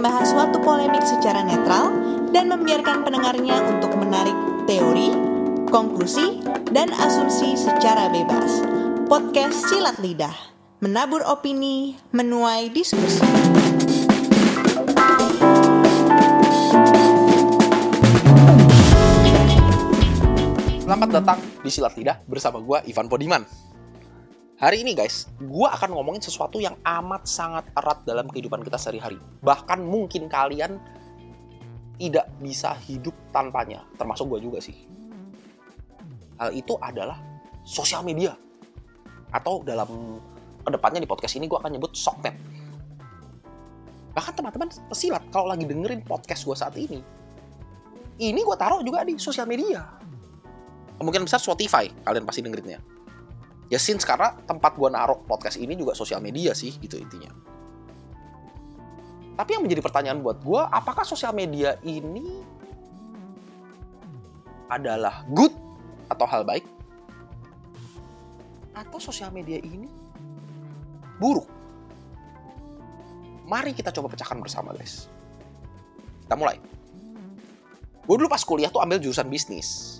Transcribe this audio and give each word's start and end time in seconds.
membahas 0.00 0.32
suatu 0.32 0.56
polemik 0.64 1.04
secara 1.04 1.44
netral 1.44 1.92
dan 2.32 2.48
membiarkan 2.48 3.04
pendengarnya 3.04 3.60
untuk 3.68 3.92
menarik 4.00 4.32
teori, 4.64 5.12
konklusi, 5.68 6.40
dan 6.72 6.88
asumsi 7.04 7.52
secara 7.52 8.08
bebas. 8.08 8.64
Podcast 9.12 9.60
Silat 9.68 10.00
Lidah, 10.00 10.32
menabur 10.80 11.20
opini, 11.28 12.00
menuai 12.16 12.72
diskusi. 12.72 13.20
Selamat 20.80 21.08
datang 21.12 21.38
di 21.60 21.68
Silat 21.68 21.92
Lidah 22.00 22.24
bersama 22.24 22.56
gue 22.64 22.88
Ivan 22.88 23.04
Podiman. 23.04 23.69
Hari 24.60 24.84
ini 24.84 24.92
guys, 24.92 25.24
gue 25.40 25.68
akan 25.72 25.96
ngomongin 25.96 26.20
sesuatu 26.20 26.60
yang 26.60 26.76
amat 26.84 27.24
sangat 27.24 27.64
erat 27.72 28.04
dalam 28.04 28.28
kehidupan 28.28 28.60
kita 28.60 28.76
sehari-hari. 28.76 29.16
Bahkan 29.40 29.80
mungkin 29.80 30.28
kalian 30.28 30.76
tidak 31.96 32.28
bisa 32.44 32.76
hidup 32.84 33.16
tanpanya, 33.32 33.88
termasuk 33.96 34.28
gue 34.36 34.44
juga 34.44 34.60
sih. 34.60 34.76
Hal 36.36 36.52
itu 36.52 36.76
adalah 36.76 37.16
sosial 37.64 38.04
media. 38.04 38.36
Atau 39.32 39.64
dalam 39.64 40.20
ke 40.60 40.68
depannya 40.68 41.00
di 41.00 41.08
podcast 41.08 41.40
ini 41.40 41.48
gue 41.48 41.56
akan 41.56 41.80
nyebut 41.80 41.96
sokmed. 41.96 42.36
Bahkan 44.12 44.32
teman-teman 44.36 44.68
pesilat 44.92 45.24
kalau 45.32 45.48
lagi 45.48 45.64
dengerin 45.64 46.04
podcast 46.04 46.44
gue 46.44 46.56
saat 46.60 46.76
ini, 46.76 47.00
ini 48.20 48.40
gue 48.44 48.56
taruh 48.60 48.84
juga 48.84 49.08
di 49.08 49.16
sosial 49.16 49.48
media 49.48 50.00
kemungkinan 51.00 51.24
besar 51.24 51.40
Spotify 51.40 51.88
kalian 52.04 52.28
pasti 52.28 52.44
dengerinnya 52.44 52.76
ya 53.70 53.78
since 53.78 54.02
karena 54.02 54.34
tempat 54.44 54.74
gua 54.74 54.90
naruh 54.90 55.22
podcast 55.24 55.56
ini 55.56 55.78
juga 55.78 55.94
sosial 55.94 56.18
media 56.18 56.52
sih 56.52 56.74
gitu 56.82 56.98
intinya. 56.98 57.30
Tapi 59.38 59.56
yang 59.56 59.62
menjadi 59.64 59.80
pertanyaan 59.80 60.20
buat 60.20 60.42
gua 60.42 60.68
apakah 60.68 61.06
sosial 61.06 61.32
media 61.32 61.78
ini 61.86 62.44
adalah 64.68 65.22
good 65.30 65.54
atau 66.10 66.26
hal 66.26 66.42
baik? 66.42 66.66
Atau 68.74 68.98
sosial 68.98 69.30
media 69.30 69.62
ini 69.62 69.86
buruk? 71.22 71.46
Mari 73.46 73.74
kita 73.74 73.90
coba 73.90 74.10
pecahkan 74.10 74.38
bersama 74.38 74.70
guys. 74.74 75.10
Kita 76.22 76.38
mulai. 76.38 76.58
Gue 78.06 78.16
dulu 78.18 78.30
pas 78.30 78.42
kuliah 78.46 78.70
tuh 78.70 78.78
ambil 78.78 79.02
jurusan 79.02 79.26
bisnis. 79.26 79.98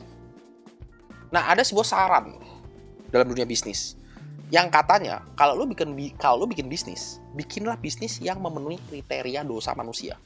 Nah, 1.30 1.50
ada 1.50 1.62
sebuah 1.62 1.86
saran 1.86 2.38
dalam 3.10 3.26
dunia 3.28 3.44
bisnis 3.44 4.00
yang 4.50 4.66
katanya 4.66 5.22
kalau 5.38 5.54
lu 5.54 5.64
bikin 5.70 5.94
kalau 6.18 6.42
lu 6.42 6.46
bikin 6.50 6.66
bisnis, 6.66 7.22
bikinlah 7.38 7.78
bisnis 7.78 8.18
yang 8.18 8.42
memenuhi 8.42 8.82
kriteria 8.90 9.46
dosa 9.46 9.78
manusia. 9.78 10.18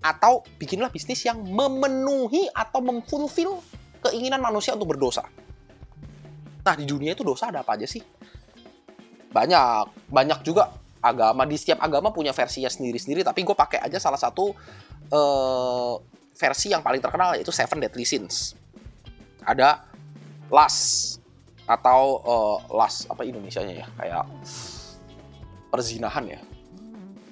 Atau 0.00 0.44
bikinlah 0.56 0.88
bisnis 0.88 1.20
yang 1.24 1.44
memenuhi 1.44 2.48
atau 2.52 2.80
memfulfill 2.80 3.60
keinginan 4.00 4.40
manusia 4.40 4.72
untuk 4.72 4.96
berdosa. 4.96 5.24
Nah, 6.64 6.74
di 6.76 6.88
dunia 6.88 7.12
itu 7.12 7.20
dosa 7.20 7.52
ada 7.52 7.60
apa 7.60 7.76
aja 7.76 7.84
sih? 7.84 8.00
Banyak, 9.28 10.08
banyak 10.08 10.40
juga 10.40 10.72
agama 11.04 11.44
di 11.44 11.60
setiap 11.60 11.84
agama 11.84 12.08
punya 12.08 12.32
versinya 12.32 12.72
sendiri-sendiri, 12.72 13.20
tapi 13.20 13.44
gue 13.44 13.52
pakai 13.52 13.84
aja 13.84 14.00
salah 14.00 14.16
satu 14.16 14.56
uh, 15.12 15.94
versi 16.32 16.72
yang 16.72 16.80
paling 16.80 17.04
terkenal 17.04 17.36
yaitu 17.36 17.52
Seven 17.52 17.84
Deadly 17.84 18.08
Sins 18.08 18.56
ada 19.44 19.84
las. 20.52 20.76
Atau 21.64 22.20
uh, 22.20 22.58
las 22.76 23.08
apa 23.08 23.24
Indonesianya 23.24 23.84
ya? 23.84 23.86
Kayak 23.96 24.24
perzinahan 25.72 26.24
ya. 26.28 26.40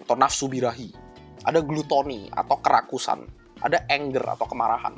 Atau 0.04 0.16
nafsu 0.16 0.48
birahi 0.48 0.92
ada 1.42 1.60
glutoni 1.60 2.30
atau 2.32 2.56
kerakusan. 2.62 3.26
Ada 3.62 3.86
anger 3.86 4.24
atau 4.38 4.46
kemarahan. 4.48 4.94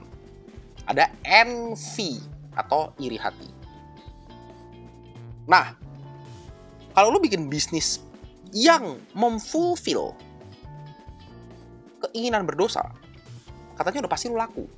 Ada 0.89 1.11
envy 1.25 2.21
atau 2.55 2.93
iri 3.01 3.19
hati. 3.19 3.51
Nah 5.51 5.77
kalau 6.95 7.11
lu 7.11 7.19
bikin 7.19 7.51
bisnis 7.51 8.01
yang 8.55 9.03
memfulfill 9.19 10.15
keinginan 12.07 12.47
berdosa 12.47 12.87
katanya 13.75 14.07
udah 14.07 14.13
pasti 14.15 14.31
lu 14.31 14.39
laku 14.39 14.71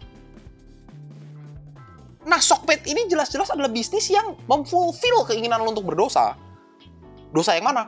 Nah, 2.26 2.42
Sokped 2.42 2.90
ini 2.90 3.06
jelas-jelas 3.06 3.54
adalah 3.54 3.70
bisnis 3.70 4.10
yang 4.10 4.34
memfulfill 4.50 5.22
keinginan 5.30 5.62
lo 5.62 5.70
untuk 5.70 5.86
berdosa. 5.86 6.34
Dosa 7.30 7.54
yang 7.54 7.70
mana? 7.70 7.86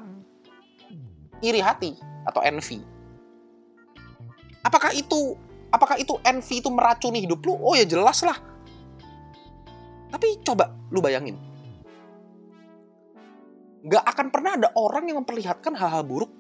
Iri 1.42 1.58
hati 1.58 1.98
atau 2.22 2.38
envy. 2.46 2.78
Apakah 4.62 4.94
itu 4.94 5.34
apakah 5.74 5.98
itu 5.98 6.14
envy 6.22 6.62
itu 6.62 6.70
meracuni 6.70 7.26
hidup 7.26 7.42
lu? 7.42 7.58
Oh 7.58 7.74
ya 7.74 7.82
jelas 7.82 8.22
lah. 8.22 8.38
Tapi 10.14 10.38
coba 10.46 10.70
lu 10.94 11.02
bayangin. 11.02 11.34
Gak 13.90 14.04
akan 14.06 14.26
pernah 14.30 14.54
ada 14.54 14.68
orang 14.78 15.06
yang 15.10 15.18
memperlihatkan 15.22 15.74
hal-hal 15.74 16.06
buruk 16.06 16.30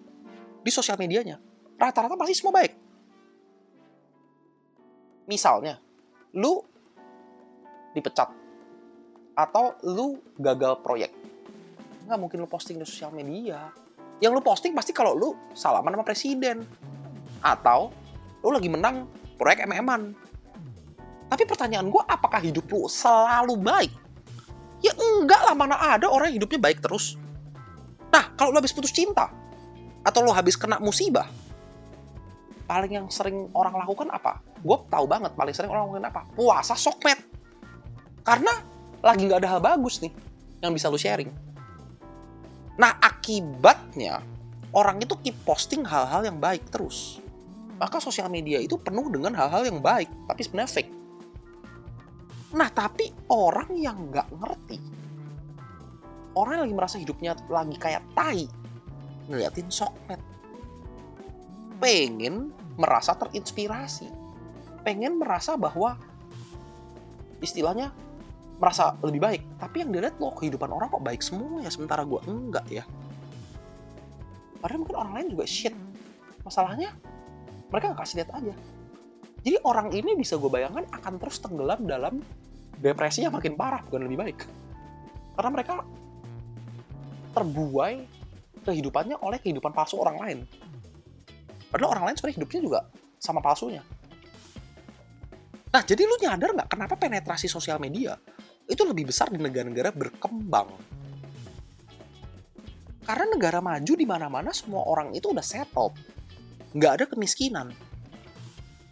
di 0.62 0.70
sosial 0.70 0.98
medianya. 0.98 1.42
Rata-rata 1.78 2.14
pasti 2.18 2.34
semua 2.34 2.54
baik. 2.62 2.74
Misalnya, 5.30 5.78
lu 6.34 6.64
dipecat. 7.92 8.28
Atau 9.38 9.78
lu 9.86 10.18
gagal 10.40 10.82
proyek. 10.82 11.14
Nggak 12.08 12.18
mungkin 12.18 12.38
lu 12.42 12.48
posting 12.50 12.80
di 12.80 12.84
sosial 12.88 13.14
media. 13.14 13.70
Yang 14.18 14.32
lu 14.38 14.42
posting 14.42 14.74
pasti 14.74 14.90
kalau 14.90 15.14
lu 15.14 15.30
salaman 15.54 15.94
sama 15.94 16.04
presiden. 16.04 16.66
Atau 17.40 17.94
lu 18.42 18.50
lagi 18.50 18.66
menang 18.66 19.06
proyek 19.38 19.62
MM-an 19.66 20.28
tapi 21.28 21.44
pertanyaan 21.44 21.92
gue 21.92 22.02
apakah 22.08 22.40
hidup 22.40 22.64
lu 22.72 22.88
selalu 22.88 23.60
baik? 23.60 23.92
Ya 24.80 24.96
enggak 24.96 25.44
lah 25.44 25.54
mana 25.54 25.76
ada 25.76 26.08
orang 26.08 26.32
yang 26.32 26.40
hidupnya 26.42 26.60
baik 26.72 26.80
terus. 26.80 27.20
Nah 28.08 28.32
kalau 28.34 28.50
lu 28.50 28.58
habis 28.58 28.72
putus 28.72 28.90
cinta 28.90 29.28
atau 30.00 30.24
lu 30.24 30.32
habis 30.32 30.56
kena 30.56 30.80
musibah 30.80 31.28
paling 32.64 32.92
yang 33.00 33.06
sering 33.12 33.52
orang 33.52 33.76
lakukan 33.76 34.08
apa? 34.08 34.40
Gue 34.64 34.76
tahu 34.88 35.04
banget 35.04 35.36
paling 35.36 35.52
sering 35.52 35.68
orang 35.68 35.88
lakukan 35.88 36.08
apa? 36.08 36.20
Puasa 36.32 36.72
sokmed 36.72 37.20
karena 38.28 38.52
lagi 39.00 39.24
nggak 39.24 39.40
ada 39.40 39.56
hal 39.56 39.60
bagus 39.64 40.04
nih 40.04 40.12
yang 40.60 40.76
bisa 40.76 40.92
lu 40.92 41.00
sharing. 41.00 41.32
Nah, 42.76 43.00
akibatnya 43.00 44.20
orang 44.76 45.00
itu 45.00 45.16
keep 45.24 45.32
posting 45.48 45.80
hal-hal 45.80 46.28
yang 46.28 46.36
baik 46.36 46.68
terus. 46.68 47.24
Maka 47.80 48.04
sosial 48.04 48.28
media 48.28 48.60
itu 48.60 48.76
penuh 48.76 49.08
dengan 49.08 49.32
hal-hal 49.32 49.64
yang 49.64 49.80
baik, 49.80 50.12
tapi 50.28 50.44
sebenarnya 50.44 50.70
fake. 50.76 50.92
Nah, 52.52 52.68
tapi 52.68 53.08
orang 53.32 53.72
yang 53.80 54.12
nggak 54.12 54.28
ngerti, 54.28 54.78
orang 56.36 56.60
yang 56.60 56.64
lagi 56.68 56.76
merasa 56.76 56.96
hidupnya 57.00 57.32
lagi 57.48 57.76
kayak 57.80 58.02
tai, 58.12 58.44
ngeliatin 59.30 59.72
sokmed. 59.72 60.20
Pengen 61.80 62.52
merasa 62.76 63.16
terinspirasi. 63.16 64.10
Pengen 64.82 65.16
merasa 65.16 65.54
bahwa 65.54 65.96
istilahnya 67.38 67.94
merasa 68.58 68.98
lebih 69.06 69.22
baik. 69.22 69.42
Tapi 69.56 69.86
yang 69.86 69.90
dilihat 69.94 70.18
loh 70.18 70.34
kehidupan 70.34 70.68
orang 70.68 70.90
kok 70.90 71.02
baik 71.02 71.22
semua 71.22 71.62
ya 71.62 71.70
sementara 71.70 72.02
gue 72.02 72.20
enggak 72.26 72.66
ya. 72.68 72.84
Padahal 74.58 74.82
mungkin 74.82 74.98
orang 74.98 75.12
lain 75.14 75.26
juga 75.38 75.44
shit. 75.46 75.74
Masalahnya 76.42 76.90
mereka 77.70 77.94
nggak 77.94 78.00
kasih 78.02 78.16
lihat 78.22 78.30
aja. 78.34 78.54
Jadi 79.46 79.56
orang 79.62 79.88
ini 79.94 80.18
bisa 80.18 80.34
gue 80.34 80.50
bayangkan 80.50 80.84
akan 80.90 81.14
terus 81.22 81.38
tenggelam 81.38 81.86
dalam 81.86 82.18
depresi 82.82 83.22
yang 83.22 83.34
makin 83.34 83.54
parah 83.54 83.80
bukan 83.86 84.02
lebih 84.10 84.18
baik. 84.18 84.38
Karena 85.38 85.50
mereka 85.54 85.86
terbuai 87.30 87.94
kehidupannya 88.66 89.22
oleh 89.22 89.38
kehidupan 89.38 89.70
palsu 89.70 90.02
orang 90.02 90.18
lain. 90.18 90.38
Padahal 91.70 91.94
orang 91.94 92.04
lain 92.10 92.16
sebenarnya 92.18 92.36
hidupnya 92.42 92.60
juga 92.60 92.80
sama 93.22 93.38
palsunya. 93.38 93.82
Nah, 95.68 95.82
jadi 95.84 96.02
lu 96.02 96.16
nyadar 96.18 96.50
nggak 96.56 96.70
kenapa 96.72 96.94
penetrasi 96.96 97.46
sosial 97.46 97.76
media 97.76 98.16
itu 98.68 98.84
lebih 98.84 99.08
besar 99.08 99.32
di 99.32 99.40
negara-negara 99.40 99.90
berkembang. 99.96 100.68
Karena 103.08 103.24
negara 103.32 103.64
maju 103.64 103.92
di 103.96 104.04
mana-mana 104.04 104.52
semua 104.52 104.84
orang 104.84 105.16
itu 105.16 105.32
udah 105.32 105.40
settled. 105.40 105.96
Nggak 106.76 106.92
ada 107.00 107.04
kemiskinan. 107.08 107.72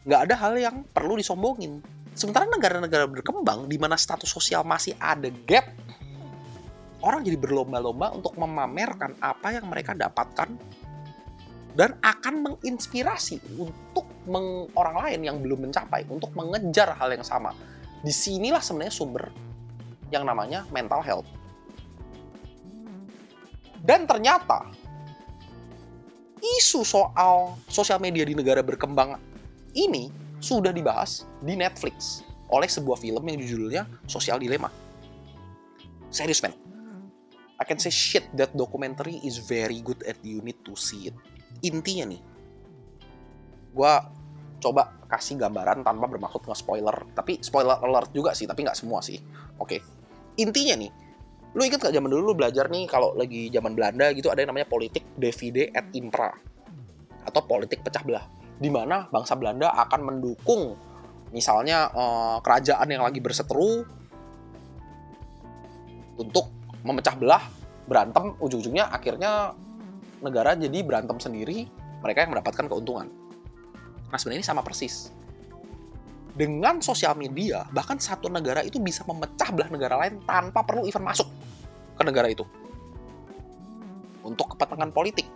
Nggak 0.08 0.20
ada 0.32 0.34
hal 0.40 0.56
yang 0.56 0.76
perlu 0.88 1.20
disombongin. 1.20 1.84
Sementara 2.16 2.48
negara-negara 2.48 3.04
berkembang 3.04 3.68
di 3.68 3.76
mana 3.76 4.00
status 4.00 4.32
sosial 4.32 4.64
masih 4.64 4.96
ada 4.96 5.28
gap, 5.44 5.68
orang 7.04 7.20
jadi 7.28 7.36
berlomba-lomba 7.36 8.16
untuk 8.16 8.32
memamerkan 8.40 9.12
apa 9.20 9.52
yang 9.52 9.68
mereka 9.68 9.92
dapatkan 9.92 10.48
dan 11.76 11.92
akan 12.00 12.34
menginspirasi 12.40 13.60
untuk 13.60 14.08
meng 14.24 14.72
orang 14.80 14.96
lain 15.04 15.20
yang 15.28 15.36
belum 15.44 15.68
mencapai 15.68 16.08
untuk 16.08 16.32
mengejar 16.32 16.96
hal 16.96 17.12
yang 17.12 17.20
sama. 17.20 17.52
Di 18.00 18.16
sinilah 18.16 18.64
sebenarnya 18.64 18.96
sumber 18.96 19.28
yang 20.10 20.26
namanya 20.26 20.62
mental 20.70 21.02
health. 21.02 21.28
Dan 23.86 24.06
ternyata 24.06 24.66
isu 26.42 26.82
soal 26.82 27.54
sosial 27.70 28.02
media 28.02 28.26
di 28.26 28.34
negara 28.34 28.60
berkembang 28.60 29.18
ini 29.76 30.10
sudah 30.42 30.74
dibahas 30.74 31.24
di 31.42 31.54
Netflix 31.54 32.26
oleh 32.50 32.70
sebuah 32.70 32.98
film 32.98 33.22
yang 33.26 33.38
judulnya 33.42 33.82
Social 34.06 34.38
Dilemma. 34.38 34.70
Serius, 36.10 36.42
men. 36.42 36.54
I 37.56 37.64
can 37.64 37.80
say 37.80 37.88
shit 37.90 38.28
that 38.36 38.52
documentary 38.52 39.16
is 39.24 39.40
very 39.40 39.80
good 39.80 40.04
and 40.04 40.18
you 40.20 40.44
need 40.44 40.60
to 40.68 40.76
see 40.76 41.08
it. 41.08 41.16
Intinya 41.64 42.12
nih, 42.12 42.20
gue 43.72 43.94
coba 44.58 45.04
kasih 45.06 45.38
gambaran 45.38 45.84
tanpa 45.86 46.06
bermaksud 46.10 46.44
nge-spoiler. 46.46 47.12
Tapi 47.12 47.40
spoiler 47.44 47.78
alert 47.80 48.10
juga 48.12 48.32
sih, 48.32 48.48
tapi 48.48 48.64
nggak 48.64 48.78
semua 48.78 49.00
sih. 49.04 49.20
Oke. 49.60 49.80
Intinya 50.36 50.76
nih, 50.76 50.90
lu 51.56 51.64
inget 51.64 51.80
gak 51.80 51.96
zaman 51.96 52.12
dulu 52.12 52.32
lu 52.32 52.34
belajar 52.36 52.68
nih 52.68 52.84
kalau 52.84 53.16
lagi 53.16 53.48
zaman 53.48 53.72
Belanda 53.72 54.12
gitu 54.12 54.28
ada 54.28 54.44
yang 54.44 54.52
namanya 54.52 54.68
politik 54.68 55.08
divide 55.16 55.72
et 55.72 55.86
impera 55.96 56.28
atau 57.24 57.40
politik 57.48 57.80
pecah 57.80 58.04
belah 58.04 58.28
di 58.60 58.68
mana 58.68 59.08
bangsa 59.08 59.40
Belanda 59.40 59.72
akan 59.72 60.00
mendukung 60.04 60.76
misalnya 61.32 61.88
eh, 61.88 62.36
kerajaan 62.44 62.92
yang 62.92 63.00
lagi 63.00 63.24
berseteru 63.24 63.88
untuk 66.20 66.52
memecah 66.84 67.16
belah 67.16 67.44
berantem 67.88 68.36
ujung-ujungnya 68.36 68.92
akhirnya 68.92 69.56
negara 70.20 70.52
jadi 70.60 70.84
berantem 70.84 71.16
sendiri 71.16 71.64
mereka 72.04 72.28
yang 72.28 72.36
mendapatkan 72.36 72.68
keuntungan 72.68 73.08
nah 74.10 74.16
sebenarnya 74.18 74.42
ini 74.42 74.48
sama 74.48 74.62
persis. 74.62 75.10
Dengan 76.36 76.84
sosial 76.84 77.16
media 77.16 77.64
bahkan 77.72 77.96
satu 77.96 78.28
negara 78.28 78.60
itu 78.60 78.76
bisa 78.76 79.00
memecah 79.08 79.48
belah 79.56 79.72
negara 79.72 79.96
lain 79.96 80.20
tanpa 80.28 80.60
perlu 80.62 80.84
event 80.84 81.08
masuk 81.08 81.28
ke 81.96 82.02
negara 82.04 82.28
itu. 82.28 82.44
Untuk 84.20 84.52
kepentingan 84.54 84.92
politik. 84.92 85.26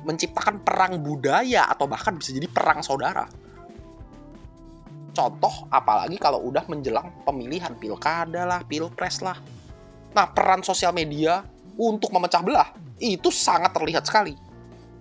Menciptakan 0.00 0.64
perang 0.64 0.96
budaya 0.96 1.68
atau 1.68 1.84
bahkan 1.84 2.16
bisa 2.16 2.32
jadi 2.32 2.48
perang 2.48 2.80
saudara. 2.80 3.28
Contoh 5.12 5.68
apalagi 5.68 6.16
kalau 6.16 6.40
udah 6.48 6.64
menjelang 6.72 7.12
pemilihan 7.28 7.76
pilkada 7.76 8.48
lah 8.48 8.64
pilpres 8.64 9.20
lah. 9.20 9.36
Nah 10.16 10.24
peran 10.32 10.64
sosial 10.64 10.96
media 10.96 11.44
untuk 11.76 12.08
memecah 12.16 12.40
belah 12.40 12.72
itu 12.96 13.28
sangat 13.28 13.76
terlihat 13.76 14.08
sekali. 14.08 14.32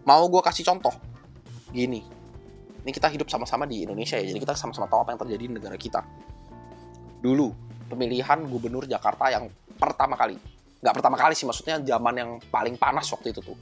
Mau 0.04 0.28
gue 0.28 0.44
kasih 0.44 0.68
contoh. 0.68 0.92
Gini 1.72 2.19
ini 2.84 2.92
kita 2.96 3.08
hidup 3.12 3.28
sama-sama 3.28 3.68
di 3.68 3.84
Indonesia 3.84 4.16
ya 4.16 4.26
jadi 4.28 4.40
kita 4.40 4.54
sama-sama 4.56 4.88
tahu 4.88 5.04
apa 5.04 5.10
yang 5.16 5.22
terjadi 5.26 5.44
di 5.48 5.54
negara 5.56 5.78
kita. 5.80 6.02
Dulu 7.20 7.52
pemilihan 7.92 8.40
gubernur 8.48 8.88
Jakarta 8.88 9.28
yang 9.32 9.52
pertama 9.76 10.16
kali. 10.16 10.40
Nggak 10.80 10.94
pertama 10.96 11.16
kali 11.20 11.34
sih 11.36 11.44
maksudnya 11.44 11.84
zaman 11.84 12.14
yang 12.16 12.32
paling 12.48 12.80
panas 12.80 13.08
waktu 13.12 13.36
itu 13.36 13.44
tuh. 13.44 13.58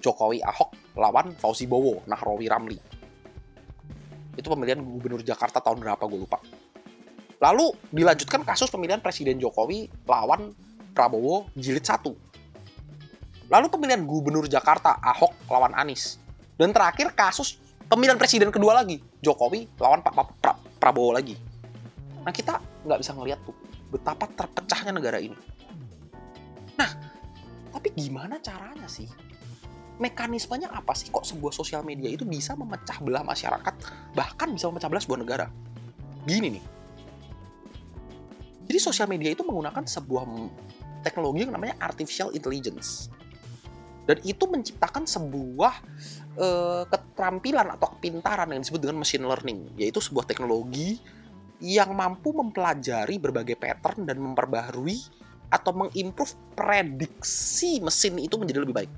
Jokowi 0.00 0.40
Ahok 0.40 0.96
lawan 0.96 1.36
Fauzi 1.36 1.68
Bowo 1.68 2.00
Nahrawi 2.08 2.46
Ramli. 2.48 2.78
Itu 4.38 4.48
pemilihan 4.48 4.80
gubernur 4.80 5.20
Jakarta 5.20 5.60
tahun 5.60 5.82
berapa 5.82 6.00
gue 6.00 6.20
lupa. 6.24 6.38
Lalu 7.40 7.72
dilanjutkan 7.92 8.46
kasus 8.46 8.72
pemilihan 8.72 9.02
Presiden 9.02 9.36
Jokowi 9.36 9.90
lawan 10.08 10.56
Prabowo 10.96 11.52
jilid 11.56 11.84
1 11.84 12.30
lalu 13.50 13.66
pemilihan 13.66 14.06
gubernur 14.06 14.46
Jakarta 14.46 14.96
Ahok 15.02 15.34
lawan 15.50 15.74
Anies. 15.74 16.22
Dan 16.54 16.70
terakhir 16.70 17.12
kasus 17.18 17.58
pemilihan 17.90 18.14
presiden 18.14 18.54
kedua 18.54 18.78
lagi. 18.78 19.02
Jokowi 19.18 19.66
lawan 19.82 20.00
Pak 20.06 20.14
Pra- 20.14 20.34
Pra- 20.38 20.60
Prabowo 20.78 21.10
lagi. 21.10 21.34
Nah 22.22 22.30
kita 22.30 22.62
nggak 22.86 22.98
bisa 23.02 23.12
ngeliat 23.18 23.42
tuh 23.42 23.52
betapa 23.90 24.30
terpecahnya 24.30 24.94
negara 24.94 25.18
ini. 25.18 25.34
Nah 26.78 26.90
tapi 27.74 27.90
gimana 27.98 28.38
caranya 28.38 28.86
sih? 28.86 29.10
Mekanismenya 30.00 30.72
apa 30.72 30.96
sih 30.96 31.12
kok 31.12 31.28
sebuah 31.28 31.52
sosial 31.52 31.84
media 31.84 32.08
itu 32.08 32.24
bisa 32.24 32.56
memecah 32.56 32.96
belah 33.04 33.20
masyarakat 33.20 33.74
bahkan 34.16 34.48
bisa 34.48 34.70
memecah 34.70 34.88
belah 34.88 35.02
sebuah 35.02 35.20
negara? 35.20 35.46
Gini 36.24 36.56
nih. 36.56 36.64
Jadi 38.70 38.78
sosial 38.78 39.10
media 39.10 39.34
itu 39.34 39.42
menggunakan 39.42 39.82
sebuah 39.82 40.24
teknologi 41.02 41.42
yang 41.42 41.52
namanya 41.52 41.74
artificial 41.82 42.30
intelligence 42.32 43.10
dan 44.10 44.18
itu 44.26 44.50
menciptakan 44.50 45.06
sebuah 45.06 45.74
eh, 46.34 46.82
keterampilan 46.90 47.78
atau 47.78 47.94
kepintaran 47.94 48.50
yang 48.50 48.66
disebut 48.66 48.82
dengan 48.82 48.98
machine 48.98 49.22
learning 49.22 49.70
yaitu 49.78 50.02
sebuah 50.02 50.26
teknologi 50.26 50.98
yang 51.62 51.94
mampu 51.94 52.34
mempelajari 52.34 53.22
berbagai 53.22 53.54
pattern 53.54 54.02
dan 54.02 54.18
memperbaharui 54.18 54.98
atau 55.54 55.70
mengimprove 55.70 56.34
prediksi 56.58 57.78
mesin 57.78 58.18
itu 58.18 58.34
menjadi 58.34 58.66
lebih 58.66 58.74
baik. 58.82 58.90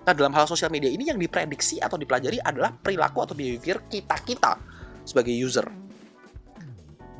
Nah, 0.00 0.16
dalam 0.16 0.32
hal 0.32 0.48
sosial 0.48 0.72
media 0.72 0.88
ini 0.88 1.12
yang 1.12 1.20
diprediksi 1.20 1.76
atau 1.78 2.00
dipelajari 2.00 2.40
adalah 2.40 2.72
perilaku 2.72 3.20
atau 3.20 3.36
behavior 3.36 3.84
kita-kita 3.86 4.56
sebagai 5.04 5.30
user. 5.30 5.68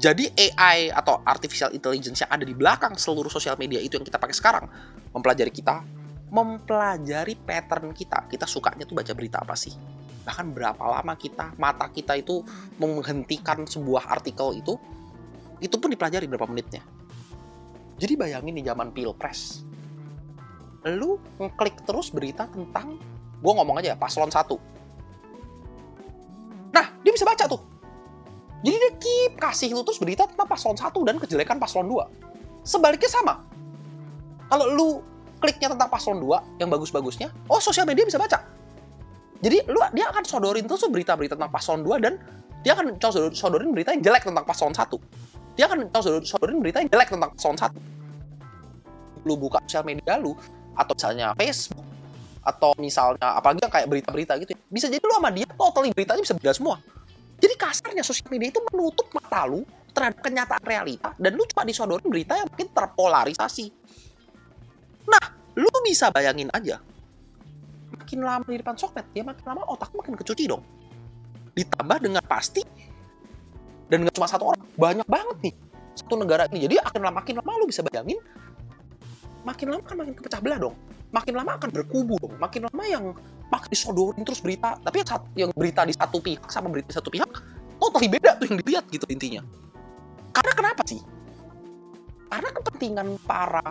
Jadi 0.00 0.32
AI 0.32 0.88
atau 0.88 1.21
artificial 1.29 1.77
intelligence 1.77 2.25
yang 2.25 2.32
ada 2.32 2.41
di 2.49 2.56
belakang 2.56 2.97
seluruh 2.97 3.29
sosial 3.29 3.61
media 3.61 3.85
itu 3.85 4.00
yang 4.00 4.06
kita 4.09 4.17
pakai 4.17 4.32
sekarang 4.32 4.65
mempelajari 5.12 5.53
kita, 5.53 5.85
mempelajari 6.31 7.35
pattern 7.37 7.91
kita. 7.91 8.31
Kita 8.31 8.47
sukanya 8.47 8.87
tuh 8.87 8.97
baca 8.97 9.12
berita 9.12 9.43
apa 9.43 9.59
sih? 9.59 9.75
Bahkan 10.23 10.55
berapa 10.55 10.81
lama 10.81 11.15
kita, 11.19 11.59
mata 11.59 11.91
kita 11.91 12.15
itu 12.15 12.47
menghentikan 12.79 13.67
sebuah 13.67 14.06
artikel 14.06 14.55
itu, 14.55 14.79
itu 15.59 15.75
pun 15.77 15.91
dipelajari 15.91 16.31
berapa 16.31 16.47
menitnya. 16.47 16.87
Jadi 18.00 18.17
bayangin 18.17 18.56
di 18.56 18.65
zaman 18.65 18.97
pilpres, 18.97 19.61
lu 20.88 21.21
ngeklik 21.37 21.85
terus 21.85 22.09
berita 22.09 22.49
tentang, 22.49 22.97
gue 23.43 23.53
ngomong 23.53 23.77
aja 23.82 23.93
ya, 23.93 23.97
paslon 23.99 24.32
satu. 24.32 24.56
Nah, 26.73 26.87
dia 27.05 27.12
bisa 27.12 27.29
baca 27.29 27.44
tuh. 27.44 27.61
Jadi 28.61 28.77
dia 28.77 28.93
keep 29.00 29.32
kasih 29.41 29.73
lu 29.73 29.81
terus 29.85 30.00
berita 30.00 30.29
tentang 30.29 30.49
paslon 30.49 30.77
satu 30.77 31.00
dan 31.05 31.17
kejelekan 31.17 31.56
paslon 31.56 31.88
2. 31.88 32.65
Sebaliknya 32.65 33.09
sama. 33.09 33.41
Kalau 34.53 34.67
lu 34.69 34.88
kliknya 35.41 35.73
tentang 35.73 35.89
paslon 35.89 36.21
2 36.21 36.61
yang 36.61 36.69
bagus-bagusnya, 36.69 37.33
oh 37.49 37.59
sosial 37.59 37.89
media 37.89 38.05
bisa 38.05 38.21
baca. 38.21 38.45
Jadi 39.41 39.65
lu 39.73 39.81
dia 39.97 40.13
akan 40.13 40.23
sodorin 40.29 40.69
terus 40.69 40.85
berita-berita 40.85 41.35
tentang 41.35 41.53
paslon 41.53 41.81
2 41.81 41.97
dan 42.05 42.20
dia 42.61 42.77
akan 42.77 43.01
sodor- 43.01 43.32
sodorin 43.32 43.73
berita 43.73 43.97
yang 43.97 44.05
jelek 44.05 44.29
tentang 44.29 44.44
paslon 44.44 44.77
1. 44.77 45.01
Dia 45.56 45.65
akan 45.65 45.89
sodor- 45.97 46.27
sodorin 46.29 46.61
berita 46.61 46.85
yang 46.85 46.93
jelek 46.93 47.09
tentang 47.09 47.32
paslon 47.32 47.56
1. 47.56 47.73
Lu 49.25 49.35
buka 49.41 49.65
sosial 49.65 49.85
media 49.89 50.20
lu 50.20 50.37
atau 50.77 50.93
misalnya 50.93 51.32
Facebook 51.37 51.85
atau 52.41 52.73
misalnya 52.81 53.37
apalagi 53.37 53.61
yang 53.61 53.73
kayak 53.73 53.89
berita-berita 53.89 54.32
gitu 54.41 54.56
bisa 54.73 54.89
jadi 54.89 55.05
lu 55.05 55.13
sama 55.13 55.29
dia 55.29 55.44
totally 55.44 55.93
beritanya 55.93 56.20
bisa 56.25 56.37
beda 56.37 56.53
semua. 56.56 56.77
Jadi 57.41 57.55
kasarnya 57.56 58.05
sosial 58.05 58.29
media 58.29 58.53
itu 58.53 58.61
menutup 58.73 59.09
mata 59.17 59.49
lu 59.49 59.65
terhadap 59.97 60.20
kenyataan 60.20 60.65
realita 60.65 61.17
dan 61.17 61.32
lu 61.32 61.44
cuma 61.49 61.65
disodorin 61.65 62.09
berita 62.09 62.37
yang 62.37 62.49
mungkin 62.49 62.69
terpolarisasi. 62.73 63.73
Nah, 65.09 65.25
lu 65.57 65.71
bisa 65.87 66.13
bayangin 66.13 66.51
aja. 66.53 66.83
Makin 67.91 68.21
lama 68.21 68.47
di 68.47 68.59
depan 68.59 68.75
sosmed, 68.75 69.07
ya 69.15 69.23
makin 69.23 69.45
lama 69.45 69.63
otak 69.71 69.93
makin 69.95 70.19
kecuci 70.19 70.51
dong. 70.51 70.63
Ditambah 71.55 71.99
dengan 72.03 72.23
pasti 72.25 72.63
dan 73.91 74.07
nggak 74.07 74.15
cuma 74.15 74.31
satu 74.31 74.55
orang, 74.55 74.63
banyak 74.79 75.09
banget 75.11 75.37
nih 75.51 75.55
satu 75.99 76.15
negara 76.19 76.47
ini. 76.51 76.67
Jadi 76.71 76.77
akan 76.79 77.01
lama 77.03 77.17
makin 77.23 77.35
lama 77.43 77.51
lu 77.59 77.67
bisa 77.67 77.83
bayangin 77.83 78.19
makin 79.45 79.73
lama 79.73 79.83
kan 79.85 79.97
makin 79.97 80.15
kepecah 80.17 80.41
belah 80.41 80.59
dong. 80.61 80.77
Makin 81.11 81.35
lama 81.35 81.59
akan 81.59 81.69
berkubu 81.75 82.15
dong. 82.21 82.35
Makin 82.39 82.71
lama 82.71 82.85
yang 82.87 83.05
makin 83.51 83.69
disodorin 83.73 84.23
terus 84.23 84.39
berita. 84.39 84.79
Tapi 84.79 85.03
yang, 85.35 85.51
berita 85.57 85.83
di 85.83 85.95
satu 85.97 86.23
pihak 86.23 86.47
sama 86.53 86.71
berita 86.71 86.95
di 86.95 86.97
satu 86.97 87.11
pihak, 87.11 87.31
totally 87.83 88.07
beda 88.07 88.39
tuh 88.39 88.47
yang 88.47 88.59
dilihat 88.63 88.85
gitu 88.93 89.07
intinya. 89.11 89.43
Karena 90.31 90.53
kenapa 90.55 90.83
sih? 90.87 91.01
Karena 92.31 92.49
kepentingan 92.55 93.19
para 93.27 93.65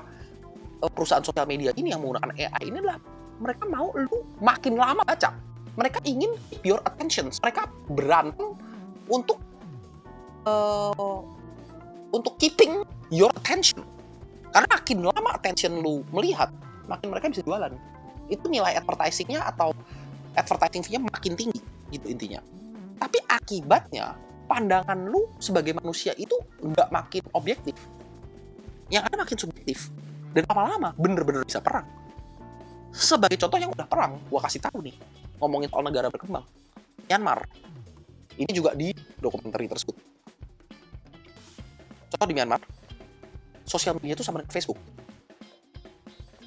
perusahaan 0.88 1.24
sosial 1.24 1.44
media 1.44 1.76
ini 1.76 1.92
yang 1.92 2.00
menggunakan 2.00 2.32
AI 2.40 2.64
ini 2.72 2.80
adalah 2.80 3.00
mereka 3.40 3.64
mau 3.68 3.92
lu 3.96 4.24
makin 4.40 4.80
lama 4.80 5.04
baca. 5.04 5.36
Mereka 5.76 6.04
ingin 6.08 6.32
your 6.64 6.80
attention. 6.84 7.32
Mereka 7.44 7.68
berantem 7.92 8.56
untuk 9.08 9.40
eh, 10.48 11.18
untuk 12.16 12.36
keeping 12.40 12.84
your 13.12 13.32
attention. 13.36 13.84
Karena 14.50 14.68
makin 14.72 14.98
lama 15.06 15.30
attention 15.36 15.80
lu 15.80 16.02
melihat, 16.10 16.50
makin 16.90 17.14
mereka 17.14 17.30
bisa 17.30 17.46
jualan. 17.46 17.72
Itu 18.28 18.50
nilai 18.50 18.78
advertisingnya 18.82 19.46
atau 19.46 19.72
advertising 20.34 20.82
fee-nya 20.86 21.02
makin 21.06 21.34
tinggi 21.38 21.62
gitu 21.94 22.10
intinya. 22.10 22.42
Tapi 22.98 23.18
akibatnya 23.30 24.18
pandangan 24.50 24.98
lu 25.06 25.30
sebagai 25.38 25.78
manusia 25.78 26.18
itu 26.18 26.34
nggak 26.60 26.90
makin 26.90 27.24
objektif. 27.38 27.78
Yang 28.90 29.04
ada 29.14 29.16
makin 29.22 29.38
subjektif. 29.38 29.94
Dan 30.34 30.44
lama-lama 30.46 30.94
bener-bener 30.98 31.42
bisa 31.46 31.60
perang. 31.60 31.86
Sebagai 32.90 33.38
contoh 33.38 33.58
yang 33.62 33.72
udah 33.74 33.86
perang, 33.86 34.18
gua 34.30 34.42
kasih 34.46 34.62
tahu 34.62 34.82
nih, 34.82 34.98
ngomongin 35.38 35.70
soal 35.70 35.86
negara 35.86 36.10
berkembang. 36.10 36.46
Myanmar. 37.10 37.46
Ini 38.40 38.50
juga 38.54 38.74
di 38.74 38.94
dokumenter 39.20 39.66
tersebut. 39.66 39.98
Contoh 42.10 42.28
di 42.30 42.36
Myanmar, 42.38 42.62
sosial 43.66 43.98
media 44.02 44.18
itu 44.18 44.26
sama 44.26 44.42
dengan 44.42 44.54
Facebook. 44.54 44.80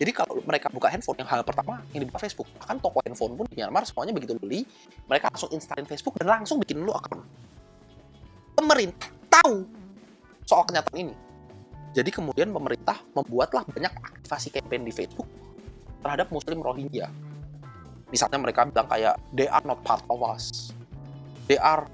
Jadi 0.02 0.10
kalau 0.10 0.42
mereka 0.42 0.66
buka 0.66 0.90
handphone, 0.90 1.22
yang 1.22 1.30
hal 1.30 1.46
pertama 1.46 1.78
yang 1.94 2.02
dibuka 2.02 2.26
Facebook. 2.26 2.50
Bahkan 2.58 2.82
toko 2.82 2.98
handphone 3.06 3.38
pun 3.38 3.46
di 3.46 3.54
Myanmar 3.62 3.86
semuanya 3.86 4.10
begitu 4.10 4.34
beli, 4.34 4.66
mereka 5.06 5.30
langsung 5.30 5.54
instalin 5.54 5.86
Facebook 5.86 6.18
dan 6.18 6.26
langsung 6.26 6.58
bikin 6.58 6.82
lu 6.82 6.90
akun. 6.90 7.22
Pemerintah 8.58 9.10
tahu 9.30 9.62
soal 10.42 10.66
kenyataan 10.66 10.96
ini. 11.06 11.14
Jadi 11.92 12.08
kemudian 12.08 12.48
pemerintah 12.48 12.96
membuatlah 13.12 13.68
banyak 13.68 13.92
aktivasi 13.92 14.48
campaign 14.48 14.88
di 14.88 14.92
Facebook 14.92 15.28
terhadap 16.00 16.32
Muslim 16.32 16.64
Rohingya. 16.64 17.12
Misalnya 18.08 18.40
mereka 18.40 18.64
bilang 18.68 18.88
kayak, 18.88 19.16
they 19.36 19.48
are 19.48 19.64
not 19.64 19.80
part 19.84 20.00
of 20.08 20.20
us. 20.24 20.72
They 21.48 21.60
are 21.60 21.84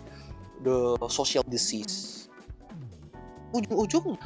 the 0.63 0.99
social 1.11 1.43
disease. 1.47 2.27
Ujung-ujungnya, 3.55 4.23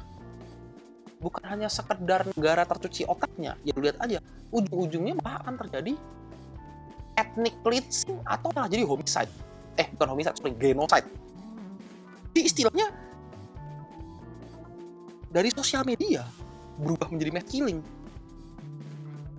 bukan 1.21 1.45
hanya 1.47 1.69
sekedar 1.71 2.27
negara 2.33 2.67
tercuci 2.67 3.07
otaknya, 3.07 3.55
ya 3.63 3.73
lihat 3.77 3.97
aja, 4.03 4.19
ujung-ujungnya 4.51 5.15
malah 5.21 5.39
akan 5.47 5.55
terjadi 5.63 5.95
ethnic 7.17 7.55
cleansing 7.63 8.19
atau 8.25 8.51
malah 8.57 8.69
jadi 8.69 8.83
homicide. 8.83 9.31
Eh, 9.79 9.89
bukan 9.97 10.17
homicide, 10.17 10.37
sorry, 10.37 10.53
genocide. 10.59 11.09
Jadi 12.33 12.41
istilahnya 12.45 12.87
dari 15.33 15.49
sosial 15.49 15.83
media 15.89 16.29
berubah 16.77 17.09
menjadi 17.09 17.31
mass 17.33 17.49
killing. 17.49 17.81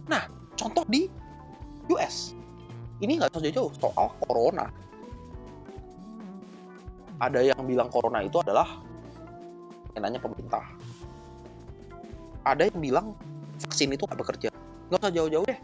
Nah, 0.09 0.25
contoh 0.57 0.83
di 0.89 1.05
US. 1.93 2.33
Ini 3.00 3.19
nggak 3.19 3.38
jauh-jauh 3.38 3.71
soal 3.77 4.09
corona. 4.25 4.65
Ada 7.21 7.53
yang 7.53 7.62
bilang 7.63 7.88
corona 7.93 8.25
itu 8.25 8.41
adalah 8.41 8.81
mainannya 9.93 10.19
pemerintah 10.19 10.65
ada 12.43 12.67
yang 12.67 12.79
bilang 12.81 13.07
vaksin 13.62 13.93
itu 13.93 14.03
nggak 14.03 14.19
bekerja 14.19 14.50
nggak 14.91 15.00
usah 15.00 15.13
jauh-jauh 15.13 15.45
deh 15.47 15.59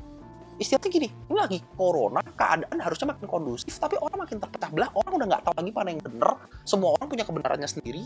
istilahnya 0.59 0.89
gini 0.91 1.07
ini 1.09 1.35
lagi 1.35 1.59
corona 1.75 2.21
keadaan 2.23 2.77
harusnya 2.79 3.11
makin 3.11 3.27
kondusif 3.27 3.73
tapi 3.81 3.99
orang 3.99 4.23
makin 4.23 4.37
terpecah 4.39 4.69
belah 4.71 4.89
orang 4.95 5.13
udah 5.19 5.27
nggak 5.35 5.43
tahu 5.43 5.55
lagi 5.59 5.71
mana 5.75 5.89
yang 5.91 6.01
benar 6.03 6.31
semua 6.63 6.95
orang 6.95 7.07
punya 7.11 7.25
kebenarannya 7.27 7.69
sendiri 7.69 8.03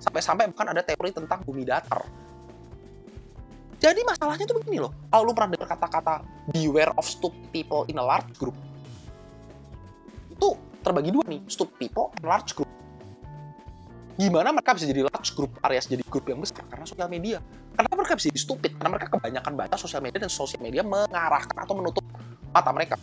sampai-sampai 0.00 0.50
bahkan 0.52 0.72
ada 0.72 0.82
teori 0.84 1.10
tentang 1.12 1.40
bumi 1.44 1.64
datar. 1.64 2.04
Jadi 3.76 4.00
masalahnya 4.08 4.48
tuh 4.48 4.56
begini 4.56 4.80
loh. 4.80 4.92
Kalau 5.12 5.22
lu 5.28 5.32
pernah 5.36 5.52
dengar 5.52 5.68
kata-kata 5.76 6.24
beware 6.48 6.92
of 6.96 7.04
stupid 7.04 7.44
people 7.52 7.84
in 7.92 8.00
a 8.00 8.04
large 8.04 8.32
group. 8.40 8.56
Itu 10.32 10.56
terbagi 10.80 11.12
dua 11.12 11.24
nih 11.28 11.44
stupid 11.44 11.76
people 11.76 12.08
and 12.16 12.24
large 12.24 12.56
group. 12.56 12.68
Gimana 14.16 14.48
mereka 14.48 14.72
bisa 14.72 14.88
jadi 14.88 15.04
large 15.04 15.36
group 15.36 15.52
alias 15.60 15.84
jadi 15.84 16.00
grup 16.08 16.24
yang 16.24 16.40
besar? 16.40 16.64
Karena 16.72 16.88
sosial 16.88 17.08
media. 17.12 17.36
Karena 17.76 17.92
mereka 17.92 18.16
bisa 18.16 18.32
jadi 18.32 18.40
stupid? 18.40 18.70
Karena 18.80 18.90
mereka 18.96 19.12
kebanyakan 19.12 19.52
baca 19.52 19.76
sosial 19.76 20.00
media 20.00 20.24
dan 20.24 20.32
sosial 20.32 20.64
media 20.64 20.80
mengarahkan 20.80 21.56
atau 21.60 21.76
menutup 21.76 22.00
mata 22.48 22.72
mereka. 22.72 22.96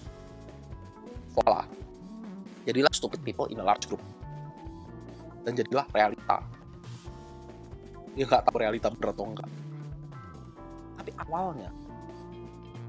Voila. 1.37 1.69
Jadilah 2.65 2.89
stupid 2.89 3.21
people 3.21 3.45
in 3.53 3.61
a 3.61 3.65
large 3.65 3.85
group. 3.85 4.01
Dan 5.45 5.53
jadilah 5.53 5.85
realita 5.93 6.41
dia 8.13 8.25
nggak 8.29 8.45
tahu 8.45 8.61
realita 8.61 8.93
benar 8.93 9.09
atau 9.13 9.25
enggak. 9.25 9.49
Tapi 11.01 11.11
awalnya 11.17 11.69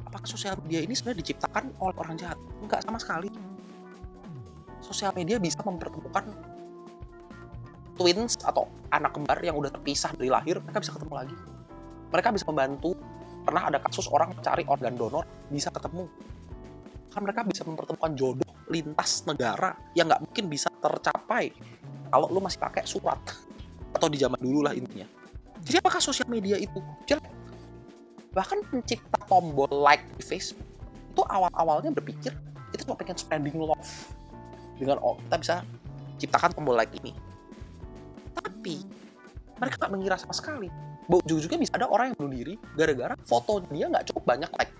apakah 0.05 0.29
sosial 0.29 0.55
media 0.63 0.85
ini 0.85 0.95
sebenarnya 0.95 1.21
diciptakan 1.25 1.65
oleh 1.81 1.97
orang 1.97 2.15
jahat? 2.21 2.39
Enggak 2.61 2.85
sama 2.85 3.01
sekali. 3.01 3.29
Sosial 4.85 5.17
media 5.17 5.41
bisa 5.41 5.59
mempertemukan 5.65 6.29
twins 7.97 8.37
atau 8.45 8.69
anak 8.93 9.17
kembar 9.17 9.41
yang 9.41 9.57
udah 9.57 9.73
terpisah 9.73 10.13
dari 10.13 10.29
lahir 10.29 10.61
mereka 10.61 10.85
bisa 10.85 10.93
ketemu 10.93 11.15
lagi. 11.17 11.37
Mereka 12.13 12.29
bisa 12.37 12.45
membantu 12.47 12.93
pernah 13.45 13.69
ada 13.69 13.79
kasus 13.81 14.07
orang 14.13 14.37
mencari 14.37 14.63
organ 14.69 14.95
donor 14.95 15.25
bisa 15.49 15.73
ketemu. 15.73 16.05
Kan 17.11 17.21
mereka 17.25 17.47
bisa 17.47 17.63
mempertemukan 17.65 18.13
jodoh 18.13 18.53
lintas 18.69 19.25
negara 19.25 19.73
yang 19.97 20.09
nggak 20.09 20.21
mungkin 20.25 20.45
bisa 20.53 20.69
tercapai 20.81 21.53
kalau 22.13 22.27
lu 22.31 22.41
masih 22.41 22.61
pakai 22.61 22.85
surat 22.87 23.21
atau 23.95 24.11
di 24.11 24.19
zaman 24.19 24.39
dulu 24.43 24.67
lah 24.67 24.75
intinya 24.75 25.07
jadi 25.65 25.81
apakah 25.81 26.03
sosial 26.03 26.29
media 26.29 26.59
itu 26.59 26.83
jelek 27.09 27.31
bahkan 28.35 28.59
pencipta 28.67 29.19
tombol 29.31 29.71
like 29.71 30.03
di 30.19 30.25
Facebook 30.27 30.67
itu 31.15 31.23
awal-awalnya 31.31 31.95
berpikir 31.95 32.35
itu 32.75 32.83
cuma 32.83 32.99
pengen 32.99 33.15
spreading 33.15 33.55
love 33.55 33.91
dengan 34.77 34.99
oh 34.99 35.15
kita 35.31 35.37
bisa 35.39 35.55
ciptakan 36.19 36.51
tombol 36.51 36.75
like 36.75 36.91
ini 36.99 37.15
tapi 38.35 38.83
mereka 39.63 39.79
nggak 39.79 39.93
mengira 39.95 40.17
sama 40.19 40.35
sekali 40.35 40.67
bahwa 41.05 41.21
ujung-ujungnya 41.25 41.61
bisa 41.61 41.73
ada 41.77 41.87
orang 41.89 42.13
yang 42.13 42.17
bunuh 42.17 42.33
diri 42.33 42.55
gara-gara 42.77 43.15
foto 43.29 43.61
dia 43.69 43.87
nggak 43.89 44.09
cukup 44.13 44.25
banyak 44.25 44.51
like. 44.57 44.73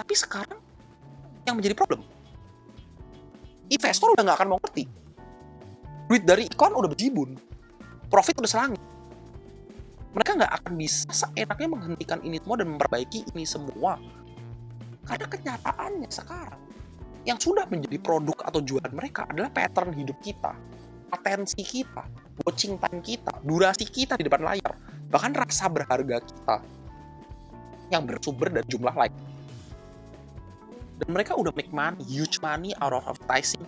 Tapi 0.00 0.14
sekarang 0.16 0.58
yang 1.46 1.54
menjadi 1.60 1.76
problem, 1.76 2.02
investor 3.70 4.12
udah 4.16 4.22
nggak 4.26 4.38
akan 4.40 4.48
mau 4.50 4.60
ngerti. 4.60 4.84
Duit 6.10 6.26
dari 6.26 6.50
iklan 6.50 6.74
udah 6.74 6.90
berjibun, 6.90 7.38
profit 8.10 8.42
udah 8.42 8.50
selangit. 8.50 8.82
Mereka 10.10 10.42
nggak 10.42 10.52
akan 10.58 10.72
bisa 10.74 11.06
seenaknya 11.14 11.68
menghentikan 11.70 12.18
ini 12.26 12.42
semua 12.42 12.56
dan 12.58 12.68
memperbaiki 12.74 13.30
ini 13.30 13.46
semua. 13.46 13.94
Karena 15.06 15.26
kenyataannya 15.30 16.10
sekarang, 16.10 16.62
yang 17.22 17.38
sudah 17.38 17.62
menjadi 17.70 17.94
produk 18.02 18.34
atau 18.42 18.58
jualan 18.58 18.90
mereka 18.90 19.22
adalah 19.30 19.54
pattern 19.54 19.94
hidup 19.94 20.18
kita 20.18 20.50
atensi 21.10 21.62
kita, 21.62 22.06
watching 22.46 22.78
time 22.78 23.02
kita, 23.02 23.32
durasi 23.42 23.86
kita 23.86 24.14
di 24.14 24.24
depan 24.26 24.46
layar, 24.46 24.72
bahkan 25.10 25.34
rasa 25.34 25.66
berharga 25.66 26.22
kita 26.22 26.56
yang 27.90 28.06
bersumber 28.06 28.48
dari 28.48 28.66
jumlah 28.70 28.94
like. 28.94 29.14
Dan 31.02 31.08
mereka 31.10 31.34
udah 31.34 31.50
make 31.56 31.72
money, 31.74 32.02
huge 32.06 32.38
money 32.38 32.70
out 32.78 32.94
of 32.94 33.02
advertising 33.08 33.64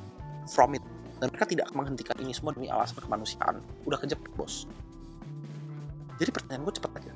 from 0.46 0.78
it. 0.78 0.84
Dan 1.22 1.30
mereka 1.30 1.46
tidak 1.46 1.70
menghentikan 1.70 2.18
ini 2.18 2.34
semua 2.34 2.50
demi 2.50 2.66
alasan 2.66 2.98
kemanusiaan. 2.98 3.62
Udah 3.86 4.02
kejepit, 4.02 4.34
bos. 4.34 4.66
Jadi 6.18 6.34
pertanyaan 6.34 6.66
gue 6.66 6.74
cepet 6.74 6.90
aja. 6.98 7.12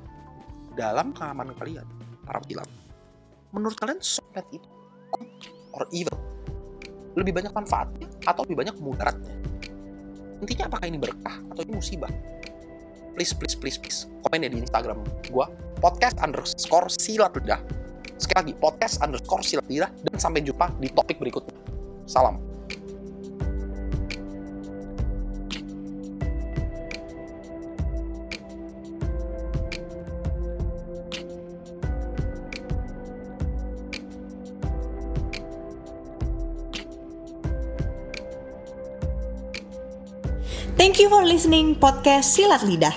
Dalam 0.79 1.11
pengalaman 1.11 1.51
kalian, 1.59 1.83
para 2.23 2.39
pilar, 2.39 2.67
menurut 3.51 3.75
kalian 3.75 3.99
sosmed 3.99 4.47
itu 4.55 4.67
good 5.11 5.27
or 5.75 5.83
evil? 5.91 6.15
Lebih 7.19 7.35
banyak 7.35 7.51
manfaatnya 7.51 8.07
atau 8.23 8.47
lebih 8.47 8.63
banyak 8.63 8.75
mudaratnya? 8.79 9.35
intinya 10.41 10.69
apakah 10.69 10.85
ini 10.89 10.97
berkah 11.01 11.35
atau 11.53 11.61
ini 11.65 11.73
musibah 11.73 12.11
please 13.17 13.33
please 13.33 13.57
please 13.57 13.77
please 13.77 14.05
komen 14.25 14.45
ya 14.45 14.49
di 14.53 14.61
Instagram 14.61 15.01
gue 15.25 15.45
podcast 15.81 16.17
underscore 16.21 16.87
silat 16.93 17.33
lidah 17.33 17.61
sekali 18.21 18.49
lagi 18.49 18.53
podcast 18.61 19.01
underscore 19.01 19.41
silat 19.41 19.65
lidah 19.65 19.89
dan 20.05 20.15
sampai 20.21 20.45
jumpa 20.45 20.69
di 20.77 20.89
topik 20.93 21.17
berikutnya 21.17 21.57
salam 22.05 22.37
Thank 40.77 41.01
you 41.01 41.09
for 41.09 41.25
listening 41.25 41.73
podcast 41.73 42.37
Silat 42.37 42.61
Lidah. 42.61 42.93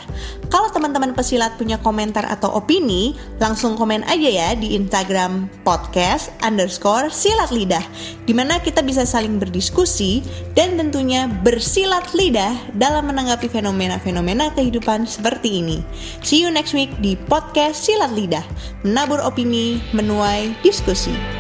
Kalau 0.53 0.69
teman-teman 0.69 1.17
pesilat 1.17 1.57
punya 1.57 1.81
komentar 1.81 2.29
atau 2.29 2.53
opini, 2.53 3.17
langsung 3.41 3.73
komen 3.73 4.05
aja 4.05 4.29
ya 4.29 4.49
di 4.53 4.77
Instagram 4.77 5.49
podcast 5.65 6.29
underscore 6.45 7.09
silat 7.09 7.49
lidah, 7.49 7.81
di 8.29 8.37
mana 8.37 8.61
kita 8.61 8.85
bisa 8.85 9.09
saling 9.09 9.41
berdiskusi 9.41 10.21
dan 10.53 10.77
tentunya 10.77 11.25
bersilat 11.41 12.13
lidah 12.13 12.53
dalam 12.77 13.09
menanggapi 13.09 13.49
fenomena-fenomena 13.49 14.53
kehidupan 14.53 15.09
seperti 15.09 15.65
ini. 15.65 15.81
See 16.21 16.45
you 16.45 16.53
next 16.53 16.77
week 16.77 16.93
di 17.01 17.17
podcast 17.17 17.81
Silat 17.81 18.13
Lidah, 18.13 18.45
menabur 18.85 19.25
opini, 19.25 19.81
menuai 19.97 20.53
diskusi. 20.61 21.40